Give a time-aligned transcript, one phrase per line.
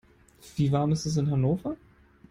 [0.55, 1.77] Wie warm ist es in Hannover?